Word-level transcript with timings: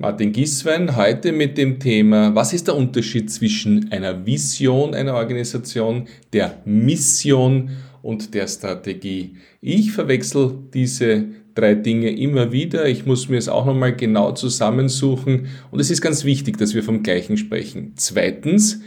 Martin 0.00 0.32
Giswein, 0.32 0.96
heute 0.96 1.30
mit 1.30 1.58
dem 1.58 1.78
Thema, 1.78 2.34
was 2.34 2.54
ist 2.54 2.68
der 2.68 2.74
Unterschied 2.74 3.30
zwischen 3.30 3.92
einer 3.92 4.24
Vision 4.24 4.94
einer 4.94 5.12
Organisation, 5.12 6.08
der 6.32 6.62
Mission 6.64 7.68
und 8.00 8.32
der 8.32 8.48
Strategie? 8.48 9.36
Ich 9.60 9.92
verwechsel 9.92 10.54
diese 10.72 11.26
drei 11.54 11.74
Dinge 11.74 12.16
immer 12.16 12.50
wieder. 12.50 12.88
Ich 12.88 13.04
muss 13.04 13.28
mir 13.28 13.36
es 13.36 13.50
auch 13.50 13.66
nochmal 13.66 13.94
genau 13.94 14.32
zusammensuchen 14.32 15.48
und 15.70 15.80
es 15.80 15.90
ist 15.90 16.00
ganz 16.00 16.24
wichtig, 16.24 16.56
dass 16.56 16.72
wir 16.72 16.82
vom 16.82 17.02
Gleichen 17.02 17.36
sprechen. 17.36 17.92
Zweitens, 17.96 18.80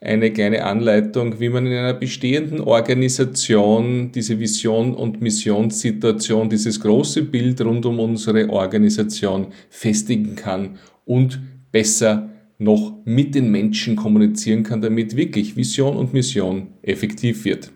eine 0.00 0.32
kleine 0.32 0.64
Anleitung, 0.64 1.40
wie 1.40 1.50
man 1.50 1.66
in 1.66 1.74
einer 1.74 1.92
bestehenden 1.92 2.60
Organisation 2.60 4.10
diese 4.12 4.38
Vision 4.38 4.94
und 4.94 5.20
Missionssituation, 5.20 6.48
dieses 6.48 6.80
große 6.80 7.22
Bild 7.24 7.60
rund 7.60 7.84
um 7.84 8.00
unsere 8.00 8.48
Organisation 8.48 9.48
festigen 9.68 10.36
kann 10.36 10.78
und 11.04 11.38
besser 11.70 12.30
noch 12.56 12.94
mit 13.04 13.34
den 13.34 13.50
Menschen 13.50 13.96
kommunizieren 13.96 14.62
kann, 14.62 14.80
damit 14.80 15.16
wirklich 15.16 15.56
Vision 15.56 15.96
und 15.96 16.14
Mission 16.14 16.68
effektiv 16.82 17.44
wird. 17.44 17.70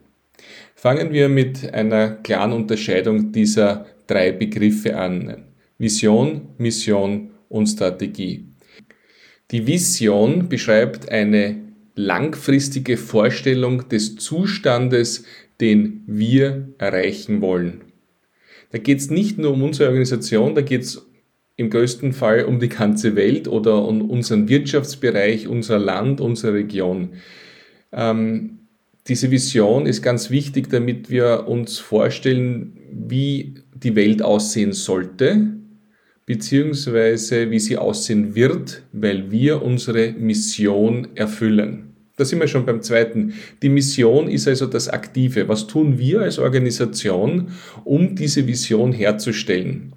Fangen 0.75 1.13
wir 1.13 1.29
mit 1.29 1.73
einer 1.73 2.11
klaren 2.11 2.53
Unterscheidung 2.53 3.33
dieser 3.33 3.87
drei 4.07 4.33
Begriffe 4.33 4.97
an. 4.97 5.45
Vision, 5.79 6.49
Mission 6.59 7.31
und 7.49 7.67
Strategie. 7.67 8.47
Die 9.51 9.67
Vision 9.67 10.49
beschreibt 10.49 11.09
eine 11.09 11.65
langfristige 11.95 12.97
Vorstellung 12.97 13.89
des 13.89 14.17
Zustandes, 14.17 15.25
den 15.61 16.03
wir 16.07 16.69
erreichen 16.79 17.41
wollen. 17.41 17.83
Da 18.73 18.79
geht 18.79 18.99
es 18.99 19.11
nicht 19.11 19.39
nur 19.39 19.53
um 19.53 19.63
unsere 19.63 19.89
Organisation, 19.89 20.55
da 20.55 20.63
geht 20.63 20.83
es 20.83 21.07
im 21.57 21.71
größten 21.71 22.13
Fall 22.13 22.45
um 22.45 22.59
die 22.59 22.69
ganze 22.69 23.15
Welt 23.15 23.47
oder 23.47 23.87
um 23.87 24.11
unseren 24.11 24.49
Wirtschaftsbereich, 24.49 25.47
unser 25.47 25.79
Land, 25.79 26.21
unsere 26.21 26.55
Region. 26.55 27.11
Ähm, 27.93 28.59
diese 29.07 29.31
Vision 29.31 29.87
ist 29.87 30.03
ganz 30.03 30.31
wichtig, 30.31 30.71
damit 30.71 31.11
wir 31.11 31.47
uns 31.47 31.79
vorstellen, 31.79 32.79
wie 32.91 33.55
die 33.75 33.95
Welt 33.95 34.23
aussehen 34.23 34.73
sollte, 34.73 35.55
beziehungsweise 36.27 37.51
wie 37.51 37.59
sie 37.59 37.77
aussehen 37.77 38.35
wird, 38.35 38.83
weil 38.93 39.31
wir 39.31 39.63
unsere 39.63 40.13
Mission 40.13 41.09
erfüllen. 41.15 41.95
Da 42.17 42.25
sind 42.25 42.39
wir 42.39 42.47
schon 42.47 42.65
beim 42.65 42.81
zweiten. 42.81 43.35
Die 43.61 43.69
Mission 43.69 44.29
ist 44.29 44.47
also 44.47 44.67
das 44.67 44.89
Aktive. 44.89 45.49
Was 45.49 45.67
tun 45.67 45.99
wir 45.99 46.21
als 46.21 46.39
Organisation, 46.39 47.49
um 47.85 48.15
diese 48.15 48.47
Vision 48.47 48.93
herzustellen? 48.93 49.93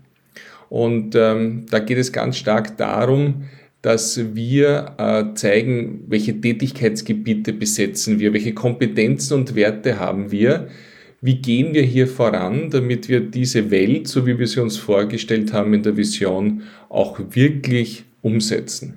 Und 0.70 1.16
ähm, 1.16 1.66
da 1.70 1.80
geht 1.80 1.98
es 1.98 2.12
ganz 2.12 2.38
stark 2.38 2.76
darum, 2.78 3.44
dass 3.84 4.20
wir 4.36 4.96
äh, 4.98 5.36
zeigen, 5.36 6.04
welche 6.08 6.42
Tätigkeitsgebiete 6.42 7.54
besetzen 7.54 8.20
wir, 8.20 8.34
welche 8.34 8.54
Kompetenzen 8.54 9.36
und 9.36 9.56
Werte 9.56 10.00
haben 10.00 10.32
wir, 10.32 10.68
wie 11.22 11.36
gehen 11.36 11.74
wir 11.74 11.82
hier 11.82 12.08
voran, 12.08 12.70
damit 12.70 13.10
wir 13.10 13.22
diese 13.22 13.72
Welt, 13.72 14.08
so 14.08 14.26
wie 14.26 14.38
wir 14.38 14.48
sie 14.48 14.62
uns 14.62 14.78
vorgestellt 14.78 15.52
haben 15.54 15.74
in 15.74 15.84
der 15.84 15.98
Vision, 15.98 16.64
auch 16.90 17.20
wirklich 17.32 18.04
umsetzen. 18.22 18.94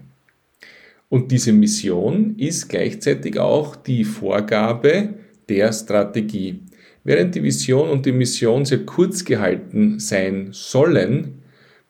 Und 1.09 1.33
diese 1.33 1.53
Mission 1.53 2.37
ist 2.39 2.69
gleichzeitig 2.69 3.39
auch 3.39 3.75
die 3.75 4.05
Vorgabe 4.05 5.15
der 5.49 5.73
Strategie. 5.73 6.61
Während 7.03 7.35
die 7.35 7.43
Vision 7.43 7.89
und 7.89 8.07
die 8.07 8.13
Mission 8.13 8.65
sehr 8.65 8.85
kurz 8.85 9.25
gehalten 9.25 9.99
sein 9.99 10.49
sollen, 10.53 11.41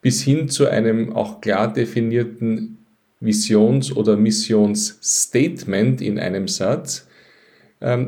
bis 0.00 0.22
hin 0.22 0.48
zu 0.48 0.68
einem 0.68 1.12
auch 1.12 1.40
klar 1.40 1.72
definierten 1.72 2.78
Visions- 3.20 3.94
oder 3.94 4.16
Missionsstatement 4.16 6.00
in 6.00 6.18
einem 6.18 6.48
Satz, 6.48 7.06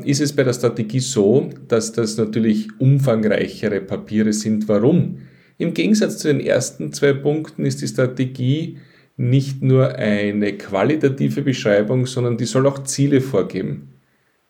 ist 0.03 0.21
es 0.21 0.33
bei 0.33 0.43
der 0.43 0.53
Strategie 0.53 0.99
so, 0.99 1.49
dass 1.67 1.91
das 1.91 2.17
natürlich 2.17 2.67
umfangreichere 2.79 3.81
Papiere 3.81 4.31
sind. 4.31 4.67
Warum? 4.67 5.19
Im 5.57 5.73
Gegensatz 5.73 6.19
zu 6.19 6.27
den 6.27 6.39
ersten 6.39 6.93
zwei 6.93 7.13
Punkten 7.13 7.65
ist 7.65 7.81
die 7.81 7.87
Strategie 7.87 8.77
nicht 9.17 9.61
nur 9.61 9.95
eine 9.95 10.53
qualitative 10.53 11.41
Beschreibung, 11.41 12.05
sondern 12.05 12.37
die 12.37 12.45
soll 12.45 12.67
auch 12.67 12.83
Ziele 12.83 13.21
vorgeben. 13.21 13.89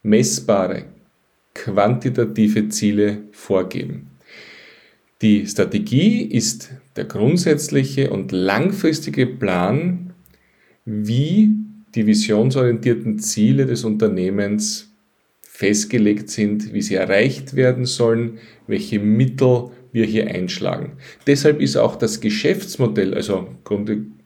Messbare, 0.02 0.86
quantitative 1.54 2.70
Ziele 2.70 3.24
vorgeben. 3.32 4.08
Die 5.22 5.46
Strategie 5.48 6.24
ist 6.24 6.72
der 6.96 7.06
grundsätzliche 7.06 8.10
und 8.10 8.32
langfristige 8.32 9.26
Plan, 9.26 10.14
wie 10.86 11.52
die 11.96 12.06
visionsorientierten 12.06 13.20
Ziele 13.20 13.66
des 13.66 13.86
Unternehmens 13.86 14.93
festgelegt 15.54 16.32
sind, 16.32 16.74
wie 16.74 16.82
sie 16.82 16.96
erreicht 16.96 17.56
werden 17.56 17.86
sollen, 17.86 18.40
welche 18.66 18.98
Mittel 18.98 19.70
wir 19.92 20.04
hier 20.04 20.28
einschlagen. 20.28 20.94
Deshalb 21.28 21.62
ist 21.62 21.78
auch 21.78 21.96
das 21.96 22.20
Geschäftsmodell, 22.20 23.14
also 23.14 23.48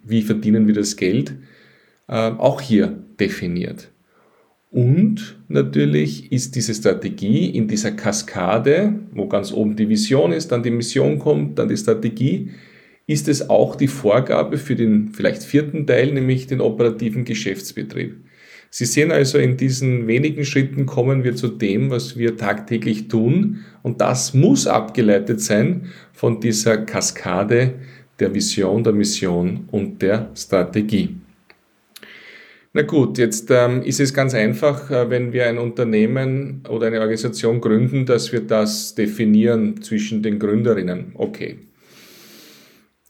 wie 0.06 0.22
verdienen 0.22 0.68
wir 0.68 0.74
das 0.74 0.96
Geld, 0.96 1.34
äh, 2.08 2.14
auch 2.14 2.62
hier 2.62 3.04
definiert. 3.20 3.92
Und 4.72 5.38
natürlich 5.50 6.32
ist 6.32 6.56
diese 6.56 6.74
Strategie 6.74 7.50
in 7.50 7.68
dieser 7.68 7.92
Kaskade, 7.92 8.94
wo 9.12 9.28
ganz 9.28 9.52
oben 9.52 9.76
die 9.76 9.90
Vision 9.90 10.32
ist, 10.32 10.54
dann 10.54 10.64
die 10.64 10.72
Mission 10.72 11.20
kommt, 11.20 11.60
dann 11.60 11.68
die 11.68 11.76
Strategie, 11.76 12.52
ist 13.06 13.28
es 13.28 13.50
auch 13.50 13.76
die 13.76 13.90
Vorgabe 13.90 14.58
für 14.58 14.78
den 14.78 15.10
vielleicht 15.12 15.44
vierten 15.44 15.86
Teil, 15.86 16.14
nämlich 16.14 16.48
den 16.48 16.62
operativen 16.62 17.26
Geschäftsbetrieb. 17.26 18.16
Sie 18.70 18.86
sehen 18.86 19.12
also, 19.12 19.38
in 19.38 19.58
diesen 19.58 20.08
wenigen 20.08 20.46
Schritten 20.46 20.86
kommen 20.86 21.24
wir 21.24 21.36
zu 21.36 21.48
dem, 21.48 21.90
was 21.90 22.18
wir 22.18 22.38
tagtäglich 22.38 23.08
tun. 23.08 23.66
Und 23.82 24.02
das 24.02 24.34
muss 24.34 24.68
abgeleitet 24.68 25.42
sein 25.42 25.88
von 26.14 26.40
dieser 26.40 26.78
Kaskade 26.78 27.76
der 28.20 28.34
Vision, 28.34 28.84
der 28.84 28.94
Mission 28.94 29.68
und 29.72 30.02
der 30.02 30.32
Strategie. 30.36 31.16
Na 32.74 32.84
gut, 32.84 33.18
jetzt 33.18 33.50
ähm, 33.50 33.82
ist 33.82 34.00
es 34.00 34.14
ganz 34.14 34.36
einfach, 34.36 34.92
äh, 34.92 35.10
wenn 35.10 35.34
wir 35.34 35.48
ein 35.48 35.58
Unternehmen 35.58 36.62
oder 36.70 36.88
eine 36.88 37.00
Organisation 37.00 37.60
gründen, 37.60 38.06
dass 38.06 38.32
wir 38.32 38.42
das 38.42 38.94
definieren 38.94 39.82
zwischen 39.82 40.22
den 40.22 40.38
Gründerinnen. 40.38 41.14
Okay. 41.16 41.58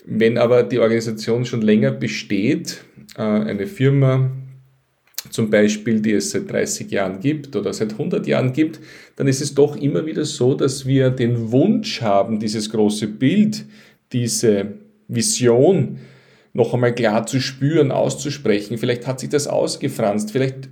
Wenn 0.06 0.38
aber 0.38 0.64
die 0.64 0.80
Organisation 0.80 1.44
schon 1.44 1.62
länger 1.62 1.92
besteht, 1.92 2.86
äh, 3.18 3.24
eine 3.24 3.68
Firma, 3.68 4.32
zum 5.30 5.50
Beispiel, 5.50 6.00
die 6.02 6.14
es 6.14 6.32
seit 6.32 6.52
30 6.52 6.92
Jahren 6.92 7.20
gibt 7.20 7.56
oder 7.56 7.74
seit 7.74 7.94
100 7.94 8.26
Jahren 8.28 8.54
gibt, 8.54 8.80
dann 9.16 9.28
ist 9.28 9.42
es 9.42 9.54
doch 9.54 9.76
immer 9.76 10.06
wieder 10.06 10.26
so, 10.26 10.54
dass 10.54 10.86
wir 10.86 11.10
den 11.10 11.52
Wunsch 11.52 12.02
haben, 12.02 12.40
dieses 12.40 12.70
große 12.70 13.08
Bild, 13.08 13.66
diese 14.12 14.74
Vision 15.08 16.00
noch 16.54 16.74
einmal 16.74 16.96
klar 16.96 17.26
zu 17.26 17.40
spüren, 17.40 17.92
auszusprechen. 17.92 18.78
Vielleicht 18.78 19.06
hat 19.06 19.20
sich 19.20 19.30
das 19.30 19.48
ausgefranst, 19.48 20.32
vielleicht 20.32 20.70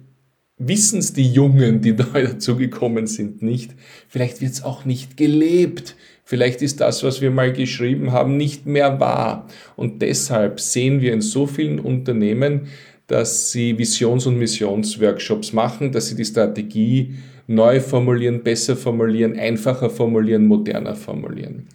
wissen 0.58 1.00
es 1.00 1.14
die 1.14 1.32
Jungen, 1.32 1.82
die 1.82 1.92
neu 2.14 2.24
dazugekommen 2.24 3.08
sind, 3.08 3.42
nicht. 3.42 3.72
Vielleicht 4.08 4.42
wird 4.42 4.54
es 4.54 4.64
auch 4.64 4.86
nicht 4.86 5.18
gelebt. 5.18 5.96
Vielleicht 6.24 6.64
ist 6.64 6.82
das, 6.82 7.04
was 7.04 7.22
wir 7.22 7.30
mal 7.30 7.54
geschrieben 7.54 8.12
haben, 8.12 8.36
nicht 8.36 8.66
mehr 8.66 9.00
wahr. 9.00 9.48
Und 9.76 10.02
deshalb 10.02 10.60
sehen 10.60 11.02
wir 11.02 11.14
in 11.14 11.22
so 11.22 11.46
vielen 11.46 11.80
Unternehmen, 11.80 12.68
dass 13.08 13.52
sie 13.52 13.78
Visions- 13.78 14.26
und 14.26 14.38
Missionsworkshops 14.38 15.54
machen, 15.54 15.92
dass 15.92 16.08
sie 16.08 16.16
die 16.16 16.26
Strategie 16.26 17.16
neu 17.48 17.80
formulieren, 17.80 18.44
besser 18.44 18.76
formulieren, 18.76 19.38
einfacher 19.38 19.90
formulieren, 19.90 20.48
moderner 20.48 20.96
formulieren. 20.96 21.68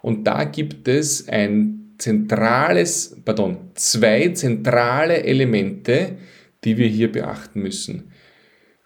Und 0.00 0.26
da 0.26 0.44
gibt 0.44 0.88
es 0.88 1.28
ein 1.28 1.94
zentrales, 1.98 3.16
pardon, 3.24 3.58
zwei 3.74 4.28
zentrale 4.28 5.24
Elemente, 5.24 6.16
die 6.64 6.76
wir 6.76 6.86
hier 6.86 7.12
beachten 7.12 7.60
müssen 7.60 8.12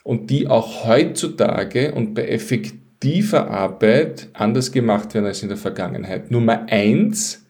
und 0.02 0.30
die 0.30 0.48
auch 0.48 0.86
heutzutage 0.86 1.92
und 1.92 2.14
bei 2.14 2.26
effektiver 2.26 3.50
Arbeit 3.50 4.28
anders 4.32 4.72
gemacht 4.72 5.14
werden 5.14 5.26
als 5.26 5.42
in 5.42 5.48
der 5.48 5.58
Vergangenheit. 5.58 6.30
Nummer 6.30 6.66
eins, 6.68 7.41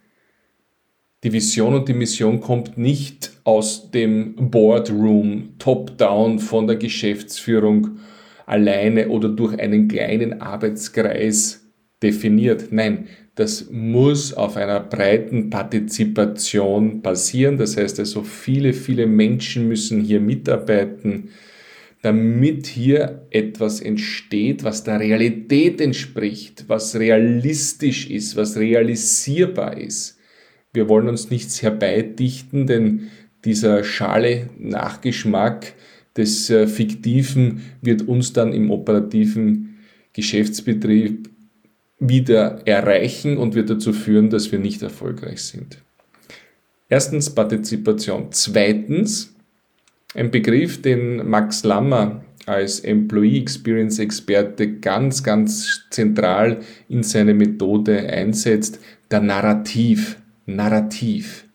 die 1.24 1.32
Vision 1.32 1.74
und 1.74 1.88
die 1.88 1.94
Mission 1.94 2.40
kommt 2.40 2.76
nicht 2.76 3.30
aus 3.44 3.90
dem 3.90 4.34
Boardroom, 4.50 5.54
top-down 5.58 6.40
von 6.40 6.66
der 6.66 6.76
Geschäftsführung 6.76 7.98
alleine 8.46 9.08
oder 9.08 9.28
durch 9.28 9.58
einen 9.58 9.86
kleinen 9.86 10.40
Arbeitskreis 10.40 11.64
definiert. 12.02 12.72
Nein, 12.72 13.06
das 13.36 13.70
muss 13.70 14.34
auf 14.34 14.56
einer 14.56 14.80
breiten 14.80 15.48
Partizipation 15.48 17.02
passieren. 17.02 17.56
Das 17.56 17.76
heißt 17.76 18.00
also, 18.00 18.24
viele, 18.24 18.72
viele 18.72 19.06
Menschen 19.06 19.68
müssen 19.68 20.00
hier 20.00 20.20
mitarbeiten, 20.20 21.28
damit 22.02 22.66
hier 22.66 23.28
etwas 23.30 23.80
entsteht, 23.80 24.64
was 24.64 24.82
der 24.82 24.98
Realität 24.98 25.80
entspricht, 25.80 26.64
was 26.66 26.96
realistisch 26.96 28.10
ist, 28.10 28.34
was 28.34 28.56
realisierbar 28.56 29.78
ist 29.78 30.18
Wir 30.72 30.88
wollen 30.88 31.08
uns 31.08 31.30
nichts 31.30 31.62
herbeidichten, 31.62 32.66
denn 32.66 33.10
dieser 33.44 33.84
schale 33.84 34.48
Nachgeschmack 34.58 35.74
des 36.16 36.48
äh, 36.50 36.66
Fiktiven 36.66 37.62
wird 37.80 38.02
uns 38.08 38.32
dann 38.32 38.52
im 38.52 38.70
operativen 38.70 39.78
Geschäftsbetrieb 40.12 41.30
wieder 41.98 42.66
erreichen 42.66 43.36
und 43.36 43.54
wird 43.54 43.70
dazu 43.70 43.92
führen, 43.92 44.30
dass 44.30 44.50
wir 44.50 44.58
nicht 44.58 44.82
erfolgreich 44.82 45.42
sind. 45.42 45.78
Erstens 46.88 47.30
Partizipation. 47.30 48.28
Zweitens 48.32 49.34
ein 50.14 50.30
Begriff, 50.30 50.82
den 50.82 51.28
Max 51.28 51.64
Lammer 51.64 52.22
als 52.44 52.80
Employee 52.80 53.38
Experience 53.38 53.98
Experte 53.98 54.78
ganz, 54.78 55.22
ganz 55.22 55.84
zentral 55.90 56.60
in 56.88 57.02
seine 57.02 57.34
Methode 57.34 57.98
einsetzt, 58.10 58.80
der 59.10 59.20
Narrativ. 59.20 60.18
Narrativ. 60.46 61.46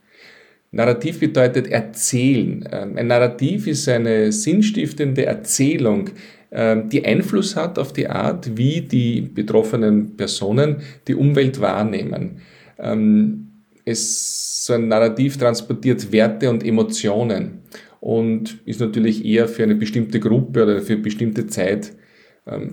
Narrativ 0.72 1.20
bedeutet 1.20 1.68
erzählen. 1.68 2.68
Ähm, 2.72 2.98
ein 2.98 3.08
Narrativ 3.08 3.68
ist 3.68 3.88
eine 3.88 4.32
sinnstiftende 4.32 5.26
Erzählung, 5.26 6.12
ähm, 6.52 6.90
die 6.90 7.06
Einfluss 7.06 7.56
hat 7.56 7.78
auf 7.78 7.94
die 7.94 8.08
Art, 8.08 8.58
wie 8.58 8.82
die 8.82 9.22
betroffenen 9.22 10.16
Personen 10.16 10.78
die 11.08 11.16
Umwelt 11.16 11.60
wahrnehmen. 11.60 12.42
Ähm, 12.80 13.48
es, 13.86 14.66
so 14.66 14.74
ein 14.74 14.88
Narrativ 14.88 15.38
transportiert 15.38 16.12
Werte 16.12 16.50
und 16.50 16.66
Emotionen 16.66 17.64
und 18.00 18.60
ist 18.66 18.80
natürlich 18.80 19.26
eher 19.26 19.48
für 19.48 19.64
eine 19.64 19.76
bestimmte 19.76 20.20
Gruppe 20.20 20.64
oder 20.64 20.82
für 20.82 20.94
eine 20.94 21.02
bestimmte 21.02 21.48
Zeit 21.48 21.94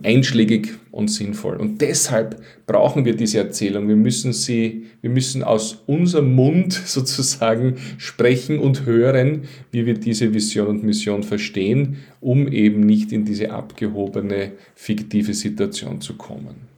einschlägig 0.03 0.75
und 0.91 1.09
sinnvoll. 1.09 1.57
Und 1.57 1.81
deshalb 1.81 2.41
brauchen 2.67 3.05
wir 3.05 3.17
diese 3.17 3.39
Erzählung. 3.39 3.89
Wir 3.89 3.97
müssen 3.97 4.33
sie, 4.33 4.87
wir 5.01 5.11
müssen 5.11 5.43
aus 5.43 5.83
unserem 5.87 6.35
Mund 6.35 6.73
sozusagen 6.85 7.77
sprechen 7.99 8.59
und 8.59 8.87
hören, 8.87 9.43
wie 9.73 9.87
wir 9.87 9.95
diese 9.95 10.33
Vision 10.33 10.69
und 10.69 10.85
Mission 10.85 11.23
verstehen, 11.23 11.99
um 12.21 12.49
eben 12.49 12.81
nicht 12.81 13.13
in 13.13 13.25
diese 13.25 13.51
abgehobene, 13.51 14.53
fiktive 14.75 15.35
Situation 15.35 16.01
zu 16.01 16.15
kommen. 16.17 16.74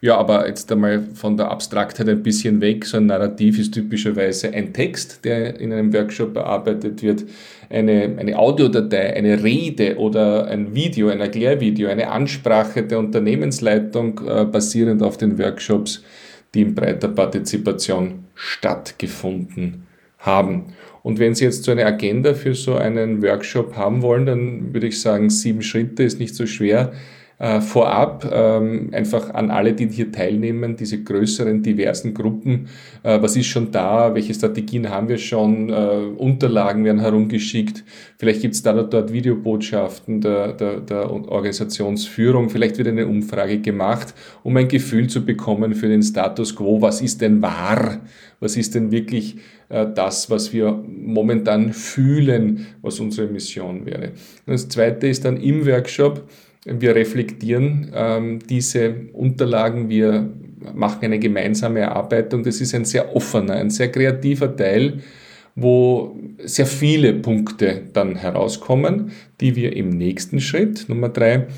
Ja, 0.00 0.16
aber 0.16 0.46
jetzt 0.46 0.70
einmal 0.70 1.02
von 1.14 1.36
der 1.36 1.50
Abstraktheit 1.50 2.08
ein 2.08 2.22
bisschen 2.22 2.60
weg. 2.60 2.84
So 2.84 2.98
ein 2.98 3.06
Narrativ 3.06 3.58
ist 3.58 3.74
typischerweise 3.74 4.52
ein 4.52 4.72
Text, 4.72 5.24
der 5.24 5.58
in 5.58 5.72
einem 5.72 5.92
Workshop 5.92 6.34
bearbeitet 6.34 7.02
wird, 7.02 7.24
eine, 7.68 8.16
eine 8.16 8.38
Audiodatei, 8.38 9.14
eine 9.14 9.42
Rede 9.42 9.96
oder 9.96 10.46
ein 10.46 10.74
Video, 10.74 11.08
ein 11.08 11.20
Erklärvideo, 11.20 11.88
eine 11.88 12.10
Ansprache 12.10 12.84
der 12.84 13.00
Unternehmensleitung 13.00 14.20
äh, 14.26 14.44
basierend 14.44 15.02
auf 15.02 15.16
den 15.16 15.36
Workshops, 15.36 16.04
die 16.54 16.62
in 16.62 16.74
breiter 16.74 17.08
Partizipation 17.08 18.24
stattgefunden 18.34 19.86
haben. 20.18 20.74
Und 21.02 21.18
wenn 21.18 21.34
Sie 21.34 21.44
jetzt 21.44 21.64
so 21.64 21.72
eine 21.72 21.86
Agenda 21.86 22.34
für 22.34 22.54
so 22.54 22.76
einen 22.76 23.22
Workshop 23.22 23.76
haben 23.76 24.02
wollen, 24.02 24.26
dann 24.26 24.74
würde 24.74 24.86
ich 24.86 25.00
sagen, 25.00 25.28
sieben 25.28 25.62
Schritte 25.62 26.04
ist 26.04 26.20
nicht 26.20 26.34
so 26.34 26.46
schwer 26.46 26.92
äh, 27.38 27.60
vorab 27.60 28.28
ähm, 28.32 28.90
einfach 28.92 29.32
an 29.34 29.50
alle, 29.50 29.72
die 29.72 29.88
hier 29.88 30.10
teilnehmen, 30.10 30.76
diese 30.76 31.02
größeren, 31.02 31.62
diversen 31.62 32.14
Gruppen, 32.14 32.68
äh, 33.02 33.20
was 33.22 33.36
ist 33.36 33.46
schon 33.46 33.70
da, 33.70 34.14
welche 34.14 34.34
Strategien 34.34 34.90
haben 34.90 35.08
wir 35.08 35.18
schon, 35.18 35.70
äh, 35.70 35.72
Unterlagen 36.16 36.84
werden 36.84 37.00
herumgeschickt, 37.00 37.84
vielleicht 38.16 38.42
gibt 38.42 38.54
es 38.54 38.62
da 38.62 38.72
oder 38.72 38.84
dort 38.84 39.12
Videobotschaften 39.12 40.20
der, 40.20 40.52
der, 40.52 40.80
der 40.80 41.10
Organisationsführung, 41.10 42.50
vielleicht 42.50 42.78
wird 42.78 42.88
eine 42.88 43.06
Umfrage 43.06 43.60
gemacht, 43.60 44.14
um 44.42 44.56
ein 44.56 44.68
Gefühl 44.68 45.08
zu 45.08 45.24
bekommen 45.24 45.74
für 45.74 45.88
den 45.88 46.02
Status 46.02 46.56
quo, 46.56 46.82
was 46.82 47.00
ist 47.00 47.20
denn 47.20 47.40
wahr, 47.40 48.00
was 48.40 48.56
ist 48.56 48.74
denn 48.74 48.90
wirklich 48.90 49.36
äh, 49.68 49.86
das, 49.94 50.30
was 50.30 50.52
wir 50.52 50.72
momentan 50.72 51.72
fühlen, 51.72 52.66
was 52.82 53.00
unsere 53.00 53.28
Mission 53.28 53.86
wäre. 53.86 54.12
Das 54.46 54.68
Zweite 54.68 55.06
ist 55.06 55.24
dann 55.24 55.36
im 55.36 55.66
Workshop, 55.66 56.28
wir 56.68 56.94
reflektieren 56.94 57.90
ähm, 57.94 58.38
diese 58.48 58.94
Unterlagen, 59.12 59.88
wir 59.88 60.28
machen 60.74 61.04
eine 61.04 61.18
gemeinsame 61.18 61.80
Erarbeitung. 61.80 62.42
Das 62.42 62.60
ist 62.60 62.74
ein 62.74 62.84
sehr 62.84 63.14
offener, 63.14 63.54
ein 63.54 63.70
sehr 63.70 63.90
kreativer 63.90 64.54
Teil, 64.54 65.00
wo 65.54 66.16
sehr 66.44 66.66
viele 66.66 67.14
Punkte 67.14 67.82
dann 67.92 68.16
herauskommen, 68.16 69.12
die 69.40 69.56
wir 69.56 69.74
im 69.74 69.90
nächsten 69.90 70.40
Schritt, 70.40 70.88
Nummer 70.88 71.08
drei, 71.08 71.48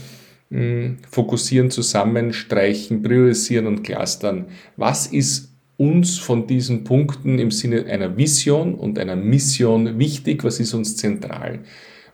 hm, 0.50 0.98
fokussieren, 1.10 1.70
zusammenstreichen, 1.70 3.02
priorisieren 3.02 3.66
und 3.66 3.82
clustern. 3.82 4.46
Was 4.76 5.06
ist 5.06 5.50
uns 5.76 6.18
von 6.18 6.46
diesen 6.46 6.84
Punkten 6.84 7.38
im 7.38 7.50
Sinne 7.50 7.86
einer 7.86 8.16
Vision 8.16 8.74
und 8.74 8.98
einer 8.98 9.16
Mission 9.16 9.98
wichtig? 9.98 10.44
Was 10.44 10.60
ist 10.60 10.74
uns 10.74 10.96
zentral? 10.96 11.60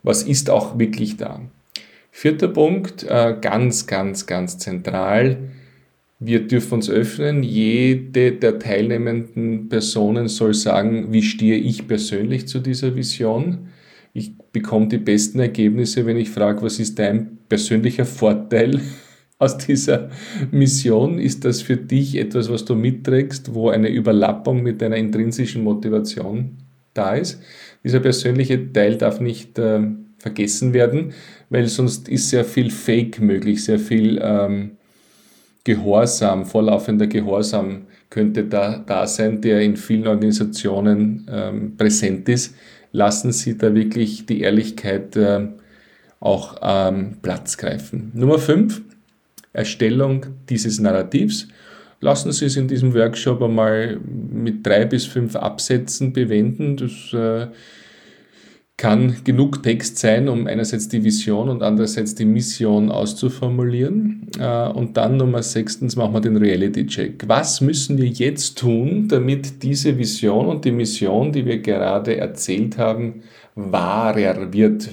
Was 0.03 0.23
ist 0.23 0.51
auch 0.51 0.79
wirklich 0.79 1.17
da? 1.17 1.41
Vierter 2.19 2.49
Punkt, 2.49 3.03
äh, 3.03 3.37
ganz, 3.43 3.87
ganz, 3.87 4.25
ganz 4.25 4.57
zentral. 4.57 5.37
Wir 6.19 6.47
dürfen 6.47 6.77
uns 6.77 6.89
öffnen. 6.89 7.43
Jede 7.43 8.33
der 8.33 8.59
teilnehmenden 8.59 9.69
Personen 9.69 10.27
soll 10.29 10.55
sagen, 10.55 11.13
wie 11.13 11.21
stehe 11.21 11.59
ich 11.59 11.87
persönlich 11.87 12.49
zu 12.49 12.61
dieser 12.61 12.97
Vision. 12.97 13.69
Ich 14.15 14.33
bekomme 14.51 14.89
die 14.89 14.97
besten 14.97 15.41
Ergebnisse, 15.41 16.07
wenn 16.07 16.17
ich 16.17 16.31
frage, 16.31 16.63
was 16.63 16.79
ist 16.79 16.99
dein 16.99 17.37
persönlicher 17.51 18.07
Vorteil 18.07 18.81
aus 19.39 19.59
dieser 19.59 20.09
Mission? 20.51 21.19
Ist 21.19 21.45
das 21.45 21.61
für 21.61 21.77
dich 21.77 22.17
etwas, 22.17 22.51
was 22.51 22.65
du 22.65 22.77
mitträgst, 22.77 23.53
wo 23.53 23.69
eine 23.69 23.91
Überlappung 23.91 24.63
mit 24.63 24.81
deiner 24.81 24.97
intrinsischen 24.97 25.63
Motivation 25.63 26.57
da 26.95 27.15
ist? 27.15 27.43
Dieser 27.85 28.01
persönliche 28.01 28.73
Teil 28.73 28.97
darf 28.97 29.21
nicht 29.21 29.59
äh, 29.59 29.81
vergessen 30.27 30.75
werden, 30.75 31.13
weil 31.51 31.69
sonst 31.69 32.09
ist 32.09 32.31
sehr 32.31 32.45
viel 32.45 32.71
Fake 32.71 33.21
möglich, 33.21 33.63
sehr 33.65 33.79
viel 33.79 34.19
ähm, 34.21 34.73
Gehorsam, 35.63 36.47
vorlaufender 36.47 37.07
Gehorsam 37.07 37.87
könnte 38.11 38.45
da, 38.45 38.79
da 38.79 39.07
sein, 39.07 39.41
der 39.41 39.61
in 39.61 39.77
vielen 39.77 40.07
Organisationen 40.07 41.27
ähm, 41.31 41.77
präsent 41.77 42.29
ist. 42.29 42.55
Lassen 42.93 43.33
Sie 43.33 43.57
da 43.59 43.75
wirklich 43.75 44.27
die 44.27 44.41
Ehrlichkeit 44.41 45.17
äh, 45.17 45.47
auch 46.21 46.57
ähm, 46.63 47.19
Platz 47.23 47.57
greifen. 47.57 48.11
Nummer 48.15 48.39
5, 48.39 48.83
Erstellung 49.53 50.27
dieses 50.49 50.81
Narrativs. 50.81 51.49
Lassen 52.01 52.33
Sie 52.33 52.47
es 52.47 52.57
in 52.57 52.69
diesem 52.69 52.95
Workshop 52.95 53.43
einmal 53.43 53.99
mit 54.33 54.67
drei 54.67 54.85
bis 54.85 55.05
fünf 55.07 55.35
Absätzen 55.37 56.13
bewenden. 56.13 56.77
Das 56.77 57.13
äh, 57.13 57.49
kann 58.79 59.17
genug 59.25 59.63
Text 59.63 59.99
sein, 59.99 60.29
um 60.29 60.47
einerseits 60.47 60.89
die 60.89 61.03
Vision 61.03 61.49
und 61.49 61.63
andererseits 61.63 62.15
die 62.15 62.27
Mission 62.27 62.91
auszuformulieren. 62.91 64.29
Äh, 64.39 64.69
und 64.69 64.99
dann 64.99 65.17
Nummer 65.17 65.43
sechstens 65.43 65.97
machen 65.97 66.13
wir 66.13 66.21
den 66.21 66.37
Reality-Check. 66.37 67.25
Was 67.27 67.63
müssen 67.63 67.97
wir 67.97 68.07
jetzt 68.07 68.59
tun, 68.59 69.09
damit 69.09 69.63
diese 69.63 69.97
Vision 69.97 70.47
und 70.47 70.65
die 70.67 70.73
Mission, 70.73 71.33
die 71.33 71.47
wir 71.47 71.59
gerade 71.59 72.19
erzählt 72.19 72.77
haben, 72.77 73.23
wahrer 73.55 74.53
wird? 74.53 74.91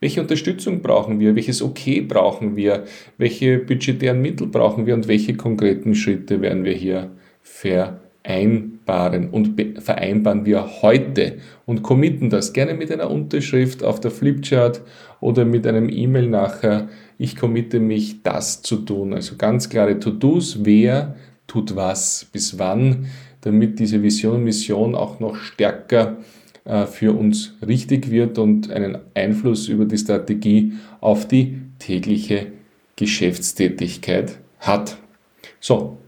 Welche 0.00 0.22
Unterstützung 0.22 0.80
brauchen 0.80 1.20
wir? 1.20 1.34
Welches 1.36 1.60
Okay 1.60 2.00
brauchen 2.00 2.56
wir? 2.56 2.84
Welche 3.18 3.58
budgetären 3.58 4.22
Mittel 4.22 4.46
brauchen 4.46 4.86
wir? 4.86 4.94
Und 4.94 5.08
welche 5.08 5.34
konkreten 5.36 5.94
Schritte 5.94 6.40
werden 6.40 6.64
wir 6.64 6.74
hier 6.74 7.10
ver 7.42 8.00
vereinbaren 8.26 9.30
und 9.30 9.60
vereinbaren 9.80 10.44
wir 10.44 10.82
heute 10.82 11.36
und 11.64 11.82
committen 11.82 12.28
das 12.28 12.52
gerne 12.52 12.74
mit 12.74 12.90
einer 12.90 13.10
Unterschrift 13.10 13.84
auf 13.84 14.00
der 14.00 14.10
Flipchart 14.10 14.82
oder 15.20 15.44
mit 15.44 15.66
einem 15.66 15.88
E-Mail 15.88 16.28
nachher. 16.28 16.88
Ich 17.18 17.36
committe 17.36 17.78
mich, 17.78 18.22
das 18.22 18.62
zu 18.62 18.78
tun. 18.78 19.14
Also 19.14 19.36
ganz 19.36 19.68
klare 19.68 20.00
To-Dos, 20.00 20.64
wer 20.64 21.14
tut 21.46 21.76
was, 21.76 22.26
bis 22.32 22.58
wann, 22.58 23.06
damit 23.42 23.78
diese 23.78 24.02
Vision 24.02 24.36
und 24.36 24.44
Mission 24.44 24.96
auch 24.96 25.20
noch 25.20 25.36
stärker 25.36 26.16
äh, 26.64 26.86
für 26.86 27.16
uns 27.16 27.54
richtig 27.64 28.10
wird 28.10 28.38
und 28.38 28.70
einen 28.72 28.98
Einfluss 29.14 29.68
über 29.68 29.84
die 29.84 29.98
Strategie 29.98 30.72
auf 31.00 31.28
die 31.28 31.60
tägliche 31.78 32.48
Geschäftstätigkeit 32.96 34.38
hat. 34.58 34.96
So, 35.60 35.98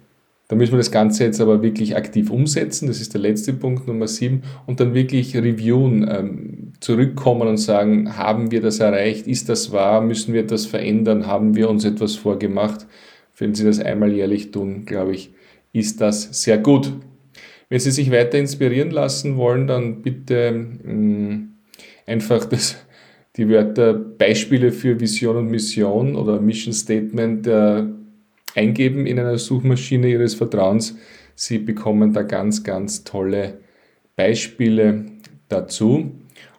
da 0.49 0.57
müssen 0.57 0.73
wir 0.73 0.79
das 0.79 0.91
Ganze 0.91 1.25
jetzt 1.25 1.43
aber 1.43 1.63
wirklich 1.63 1.95
aktiv 1.95 2.31
umsetzen. 2.31 2.89
Das 2.89 3.03
ist 3.03 3.13
der 3.13 3.21
letzte 3.21 3.53
Punkt, 3.53 3.87
Nummer 3.87 4.09
sieben. 4.09 4.43
Und 4.67 4.81
dann 4.81 4.95
wirklich 4.95 5.37
reviewen, 5.37 6.09
ähm, 6.11 6.73
zurückkommen 6.81 7.47
und 7.47 7.59
sagen, 7.59 8.17
haben 8.17 8.51
wir 8.51 8.63
das 8.63 8.81
erreicht? 8.81 9.27
Ist 9.27 9.51
das 9.51 9.73
wahr? 9.73 10.01
Müssen 10.01 10.33
wir 10.33 10.47
das 10.47 10.65
verändern? 10.65 11.27
Haben 11.27 11.55
wir 11.55 11.69
uns 11.69 11.85
etwas 11.85 12.17
vorgemacht? 12.17 12.87
Wenn 13.37 13.55
Sie 13.55 13.65
das 13.65 13.79
einmal 13.79 14.11
jährlich 14.11 14.51
tun, 14.51 14.87
glaube 14.87 15.13
ich, 15.13 15.33
ist 15.75 16.01
das 16.01 16.43
sehr 16.43 16.57
gut. 16.57 16.93
Wenn 17.69 17.79
Sie 17.79 17.91
sich 17.91 18.11
weiter 18.11 18.39
inspirieren 18.39 18.91
lassen 18.91 19.37
wollen, 19.37 19.67
dann 19.67 20.01
bitte 20.01 20.53
mh, 20.53 20.93
mm, 20.93 21.49
einfach 22.07 22.47
das, 22.47 22.77
die 23.37 23.51
Wörter 23.51 23.93
Beispiele 23.93 24.73
für 24.73 24.99
Vision 24.99 25.37
und 25.37 25.51
Mission 25.51 26.17
oder 26.17 26.41
Mission 26.41 26.73
Statement 26.73 27.47
äh, 27.47 27.85
eingeben 28.59 29.07
in 29.07 29.19
einer 29.19 29.39
Suchmaschine 29.39 30.09
Ihres 30.09 30.35
Vertrauens. 30.35 30.97
Sie 31.35 31.59
bekommen 31.59 32.13
da 32.13 32.23
ganz, 32.23 32.65
ganz 32.65 33.05
tolle 33.05 33.59
Beispiele 34.17 35.07
dazu. 35.49 36.11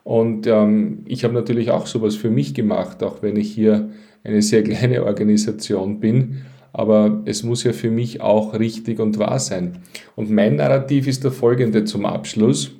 Und 0.03 0.47
ähm, 0.47 1.03
ich 1.05 1.23
habe 1.23 1.33
natürlich 1.33 1.71
auch 1.71 1.85
sowas 1.85 2.15
für 2.15 2.29
mich 2.29 2.53
gemacht, 2.53 3.03
auch 3.03 3.21
wenn 3.21 3.35
ich 3.35 3.51
hier 3.53 3.89
eine 4.23 4.41
sehr 4.41 4.63
kleine 4.63 5.03
Organisation 5.03 5.99
bin. 5.99 6.45
Aber 6.71 7.21
es 7.25 7.43
muss 7.43 7.63
ja 7.63 7.73
für 7.73 7.91
mich 7.91 8.21
auch 8.21 8.57
richtig 8.57 8.99
und 8.99 9.19
wahr 9.19 9.39
sein. 9.39 9.79
Und 10.15 10.31
mein 10.31 10.55
Narrativ 10.55 11.07
ist 11.07 11.23
der 11.23 11.31
folgende 11.31 11.83
zum 11.83 12.05
Abschluss. 12.05 12.71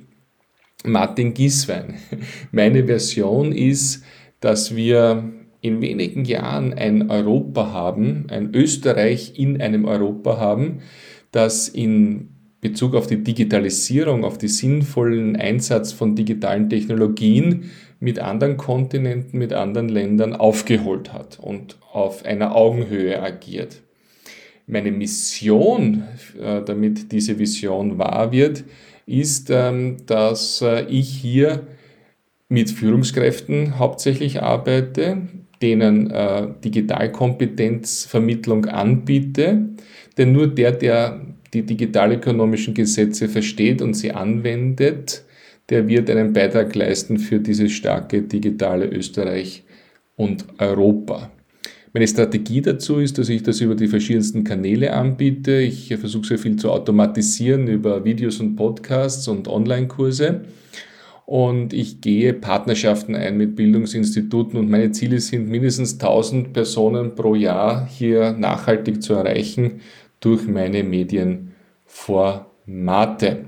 Martin 0.84 1.34
Gieswein. 1.34 1.96
Meine 2.52 2.86
Version 2.86 3.52
ist, 3.52 4.02
dass 4.40 4.74
wir 4.74 5.30
in 5.60 5.80
wenigen 5.80 6.24
Jahren 6.24 6.74
ein 6.74 7.10
Europa 7.10 7.72
haben, 7.72 8.26
ein 8.30 8.54
Österreich 8.54 9.38
in 9.38 9.60
einem 9.60 9.84
Europa 9.84 10.38
haben, 10.38 10.80
das 11.32 11.68
in 11.68 12.30
Bezug 12.60 12.94
auf 12.94 13.06
die 13.06 13.22
Digitalisierung, 13.22 14.24
auf 14.24 14.38
den 14.38 14.48
sinnvollen 14.48 15.36
Einsatz 15.36 15.92
von 15.92 16.14
digitalen 16.14 16.68
Technologien 16.68 17.70
mit 18.00 18.18
anderen 18.18 18.56
Kontinenten, 18.56 19.38
mit 19.38 19.52
anderen 19.52 19.88
Ländern 19.88 20.34
aufgeholt 20.34 21.12
hat 21.12 21.38
und 21.40 21.78
auf 21.92 22.24
einer 22.24 22.54
Augenhöhe 22.54 23.22
agiert. 23.22 23.82
Meine 24.66 24.92
Mission, 24.92 26.04
äh, 26.40 26.62
damit 26.62 27.12
diese 27.12 27.38
Vision 27.38 27.98
wahr 27.98 28.30
wird, 28.32 28.64
ist, 29.06 29.50
ähm, 29.50 29.96
dass 30.06 30.62
äh, 30.62 30.84
ich 30.86 31.08
hier 31.08 31.66
mit 32.48 32.70
Führungskräften 32.70 33.78
hauptsächlich 33.78 34.42
arbeite, 34.42 35.22
denen 35.62 36.10
äh, 36.10 36.48
Digitalkompetenzvermittlung 36.64 38.66
anbiete. 38.66 39.68
Denn 40.16 40.32
nur 40.32 40.48
der, 40.48 40.72
der 40.72 41.20
die 41.52 41.62
digitalökonomischen 41.62 42.74
Gesetze 42.74 43.28
versteht 43.28 43.82
und 43.82 43.94
sie 43.94 44.12
anwendet, 44.12 45.24
der 45.68 45.88
wird 45.88 46.08
einen 46.10 46.32
Beitrag 46.32 46.74
leisten 46.74 47.18
für 47.18 47.38
dieses 47.38 47.72
starke 47.72 48.22
digitale 48.22 48.86
Österreich 48.86 49.64
und 50.16 50.46
Europa. 50.58 51.30
Meine 51.92 52.06
Strategie 52.06 52.62
dazu 52.62 52.98
ist, 52.98 53.18
dass 53.18 53.28
ich 53.28 53.42
das 53.42 53.60
über 53.60 53.74
die 53.74 53.88
verschiedensten 53.88 54.44
Kanäle 54.44 54.92
anbiete. 54.92 55.60
Ich 55.60 55.88
versuche 55.96 56.26
sehr 56.26 56.38
viel 56.38 56.56
zu 56.56 56.70
automatisieren 56.70 57.66
über 57.66 58.04
Videos 58.04 58.38
und 58.38 58.54
Podcasts 58.54 59.26
und 59.26 59.48
Online-Kurse. 59.48 60.42
Und 61.30 61.72
ich 61.72 62.00
gehe 62.00 62.34
Partnerschaften 62.34 63.14
ein 63.14 63.36
mit 63.36 63.54
Bildungsinstituten 63.54 64.58
und 64.58 64.68
meine 64.68 64.90
Ziele 64.90 65.20
sind 65.20 65.48
mindestens 65.48 65.92
1000 65.92 66.52
Personen 66.52 67.14
pro 67.14 67.36
Jahr 67.36 67.86
hier 67.86 68.32
nachhaltig 68.32 69.00
zu 69.00 69.14
erreichen 69.14 69.80
durch 70.18 70.48
meine 70.48 70.82
Medienformate. 70.82 73.44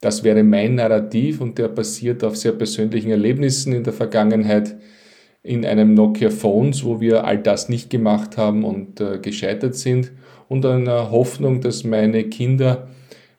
Das 0.00 0.22
wäre 0.22 0.44
mein 0.44 0.76
Narrativ 0.76 1.40
und 1.40 1.58
der 1.58 1.66
basiert 1.66 2.22
auf 2.22 2.36
sehr 2.36 2.52
persönlichen 2.52 3.10
Erlebnissen 3.10 3.72
in 3.72 3.82
der 3.82 3.92
Vergangenheit 3.92 4.76
in 5.42 5.66
einem 5.66 5.94
Nokia 5.94 6.30
Phones, 6.30 6.84
wo 6.84 7.00
wir 7.00 7.24
all 7.24 7.38
das 7.38 7.68
nicht 7.68 7.90
gemacht 7.90 8.36
haben 8.36 8.62
und 8.62 9.00
äh, 9.00 9.18
gescheitert 9.18 9.74
sind 9.74 10.12
und 10.46 10.64
einer 10.64 11.10
Hoffnung, 11.10 11.60
dass 11.60 11.82
meine 11.82 12.22
Kinder, 12.22 12.86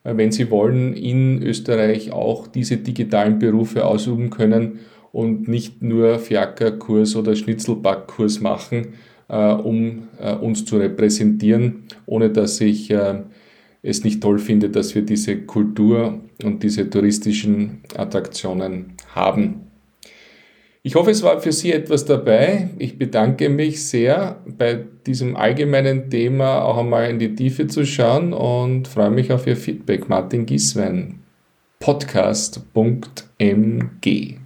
wenn 0.04 0.32
sie 0.32 0.50
wollen, 0.50 0.94
in 0.94 1.42
Österreich 1.42 2.12
auch 2.12 2.46
diese 2.46 2.78
digitalen 2.78 3.38
Berufe 3.38 3.84
ausüben 3.84 4.30
können 4.30 4.80
und 5.12 5.48
nicht 5.48 5.82
nur 5.82 6.18
Fiakerkurs 6.18 7.16
oder 7.16 7.34
Schnitzelbackkurs 7.34 8.40
machen, 8.40 8.94
äh, 9.28 9.52
um 9.52 10.08
äh, 10.18 10.34
uns 10.34 10.64
zu 10.64 10.78
repräsentieren, 10.78 11.84
ohne 12.06 12.30
dass 12.30 12.60
ich 12.60 12.90
äh, 12.90 13.22
es 13.82 14.04
nicht 14.04 14.22
toll 14.22 14.38
finde, 14.38 14.70
dass 14.70 14.94
wir 14.94 15.02
diese 15.02 15.38
Kultur 15.42 16.20
und 16.42 16.62
diese 16.62 16.88
touristischen 16.88 17.80
Attraktionen 17.96 18.94
haben. 19.14 19.69
Ich 20.82 20.94
hoffe, 20.94 21.10
es 21.10 21.22
war 21.22 21.40
für 21.40 21.52
Sie 21.52 21.72
etwas 21.72 22.06
dabei. 22.06 22.70
Ich 22.78 22.96
bedanke 22.96 23.50
mich 23.50 23.86
sehr, 23.86 24.40
bei 24.46 24.82
diesem 25.06 25.36
allgemeinen 25.36 26.08
Thema 26.08 26.62
auch 26.62 26.78
einmal 26.78 27.10
in 27.10 27.18
die 27.18 27.34
Tiefe 27.34 27.66
zu 27.66 27.84
schauen 27.84 28.32
und 28.32 28.88
freue 28.88 29.10
mich 29.10 29.30
auf 29.30 29.46
Ihr 29.46 29.58
Feedback. 29.58 30.08
Martin 30.08 30.46
Gieswein, 30.46 31.18
podcast.mg. 31.80 34.39